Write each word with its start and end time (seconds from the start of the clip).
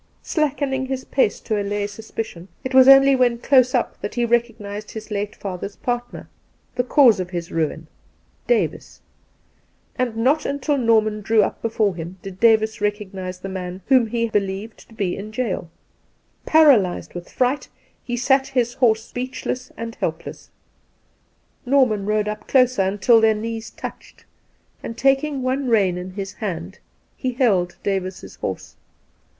Slackening 0.23 0.87
his 0.87 1.05
pace 1.05 1.39
to 1.41 1.61
allay 1.61 1.85
suspicion, 1.85 2.47
it 2.63 2.73
was 2.73 2.87
only 2.87 3.15
when 3.15 3.37
close 3.37 3.69
21 3.69 3.69
8 3.69 3.69
Two 3.69 3.69
Christmas 3.69 3.71
Days 3.71 3.75
up 3.95 4.01
that 4.01 4.15
he 4.15 4.25
recognised 4.25 4.91
his 4.95 5.11
late 5.11 5.35
father's 5.35 5.75
partner— 5.75 6.27
the 6.75 6.83
cause 6.83 7.19
of 7.19 7.29
his 7.29 7.51
ruin— 7.51 7.85
Davis; 8.57 9.01
and 9.95 10.17
not 10.17 10.43
until 10.43 10.79
Norman 10.79 11.21
drew 11.21 11.43
up 11.43 11.61
before 11.61 11.93
him 11.93 12.17
did 12.23 12.39
Davis 12.39 12.81
recognise 12.81 13.37
the 13.41 13.47
man 13.47 13.83
whom 13.89 14.07
he 14.07 14.27
believed 14.27 14.87
to 14.89 14.95
be 14.95 15.15
in 15.15 15.29
gaol. 15.29 15.69
Paralyzed 16.47 17.13
with 17.13 17.31
fright, 17.31 17.69
he 18.03 18.17
sat 18.17 18.47
his 18.47 18.73
horse 18.73 19.03
speechless 19.05 19.71
and 19.77 19.93
help 19.93 20.25
less. 20.25 20.49
Norman 21.63 22.07
rode 22.07 22.27
up 22.27 22.47
closer 22.47 22.81
until 22.81 23.21
their 23.21 23.35
knees 23.35 23.69
touched, 23.69 24.25
and 24.81 24.97
taking 24.97 25.43
one 25.43 25.67
rein 25.69 25.95
in 25.95 26.13
his 26.13 26.33
hand, 26.33 26.79
he 27.15 27.33
held 27.33 27.75
Davis's 27.83 28.37
horse. 28.37 28.75